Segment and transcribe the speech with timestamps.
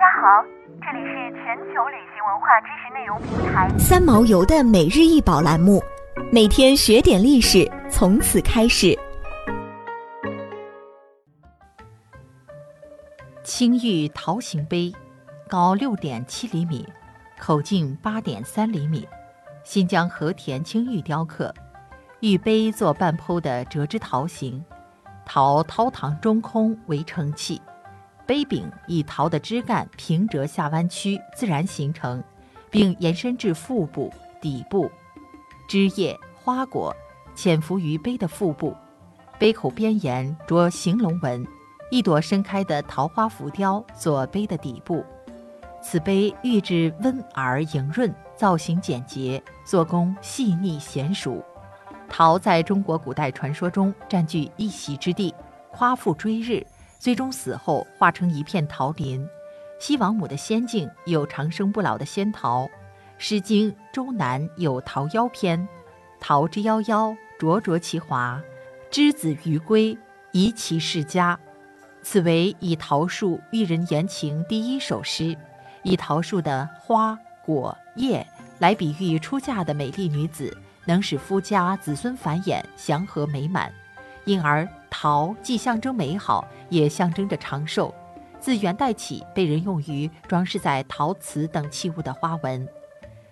[0.00, 0.42] 家好，
[0.80, 5.78] 这里是全球旅行文化知识内容平台三毛游的每日一宝栏目，
[6.32, 8.98] 每天学点历史，从此开始。
[13.44, 14.90] 青玉陶形杯，
[15.46, 16.88] 高六点七厘米，
[17.38, 19.06] 口径八点三厘米，
[19.64, 21.52] 新疆和田青玉雕刻，
[22.20, 24.64] 玉杯做半剖的折枝桃形，
[25.26, 27.60] 陶掏膛中空为盛器。
[28.30, 32.22] 杯柄以陶的枝干平折下弯曲，自然形成，
[32.70, 34.08] 并延伸至腹部、
[34.40, 34.88] 底部，
[35.68, 36.94] 枝叶、花果
[37.34, 38.72] 潜伏于杯的腹部。
[39.36, 41.44] 杯口边沿着行龙纹，
[41.90, 45.04] 一朵盛开的桃花浮雕做杯的底部。
[45.82, 51.44] 此杯玉质温而莹润，造型简洁，做工细腻娴熟。
[52.08, 55.34] 陶在中国古代传说中占据一席之地，
[55.72, 56.64] 夸父追日。
[57.00, 59.26] 最终死后化成一片桃林，
[59.78, 62.64] 西王母的仙境有长生不老的仙桃，
[63.16, 65.66] 《诗经·周南》有《桃夭》篇
[66.20, 68.38] ：“桃之夭夭，灼灼其华，
[68.90, 69.96] 之子于归，
[70.32, 71.40] 宜其世家。”
[72.02, 75.34] 此为以桃树喻人言情第一首诗，
[75.82, 78.26] 以桃树的花果叶
[78.58, 83.72] 来比喻出嫁的美丽女子，能使夫家子孙繁衍祥和美满。
[84.26, 84.68] 因而，
[85.02, 87.94] 桃既象征美好，也象征着长寿。
[88.38, 92.68] 自元代起，被人用于装饰在陶瓷等器物的花纹。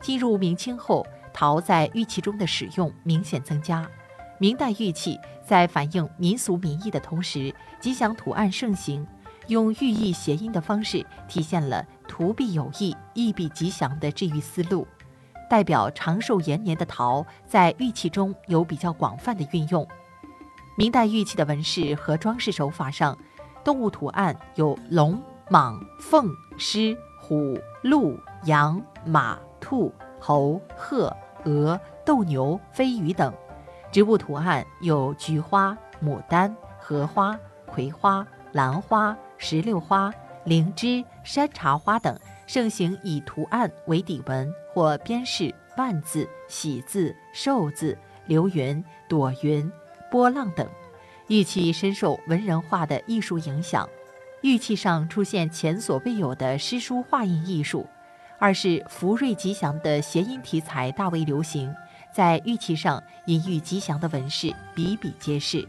[0.00, 3.88] 进入明清后，陶在玉器中的使用明显增加。
[4.38, 9.06] 明代玉器在反映民俗民意的同时，吉祥图案盛行，
[9.46, 14.84] 用寓意谐音的方式体现了图必有意，意必吉祥的治愈思路。
[15.48, 19.86] 代表长寿延年的桃，在玉器中有比较广泛的运用。
[20.74, 23.16] 明代玉器的纹饰和装饰手法上，
[23.62, 25.20] 动物图案有龙、
[25.50, 33.30] 蟒、凤、狮、虎、鹿、羊、马、兔、猴、鹤、鹅、斗牛、飞鱼等；
[33.92, 40.12] 植物图案有菊花、牡丹、荷花、葵花、兰花、石榴花、
[40.44, 47.96] 灵芝、山茶花等，盛行以图案为底纹或边饰万字、喜字、寿字、
[48.26, 49.70] 流云、朵云。
[50.12, 50.68] 波浪等，
[51.28, 53.88] 玉器深受文人画的艺术影响，
[54.42, 57.86] 玉器上出现前所未有的诗书画印艺术；
[58.38, 61.74] 二是福瑞吉祥的谐音题材大为流行，
[62.14, 65.66] 在玉器上隐喻吉祥的纹饰比比皆是。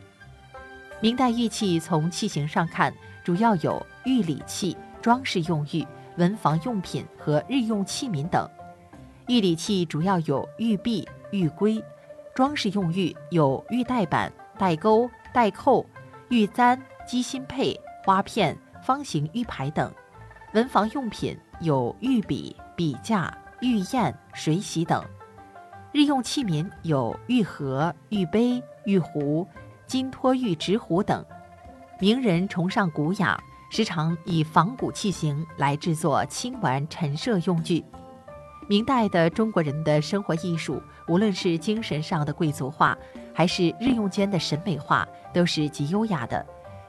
[0.99, 2.93] 明代玉器从器型上看，
[3.23, 5.87] 主要有玉礼器、装饰用玉、
[6.17, 8.45] 文房用品和日用器皿等。
[9.27, 11.81] 玉礼器主要有玉璧、玉圭。
[12.33, 15.85] 装饰用玉有玉带板、带钩、带扣、
[16.29, 19.87] 玉簪、鸡心佩、花片、方形玉牌等；
[20.53, 24.99] 文房用品有玉笔、笔架、玉砚、水洗等；
[25.91, 29.47] 日用器皿有玉盒、玉杯、玉壶、
[29.85, 31.23] 金托玉直壶等。
[31.99, 33.39] 名人崇尚古雅，
[33.69, 37.85] 时常以仿古器型来制作轻玩陈设用具。
[38.67, 42.97] 明代的中国人的生活艺术，无论是精神上的贵族化，
[43.33, 46.45] 还是日用间的审美化，都是极优雅的。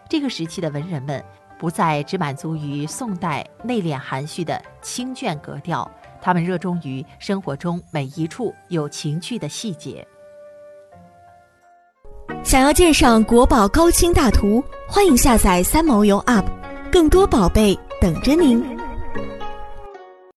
[0.09, 1.23] 这个时期的文人们，
[1.59, 5.91] 不再只满足于宋代内敛含蓄的清隽格调，
[6.21, 10.07] 他们热衷于生活中每一处有情趣的细节。
[12.43, 16.45] 想要鉴赏国宝高清大图，欢迎下载三毛游 App，
[16.93, 18.74] 更多宝贝等着您。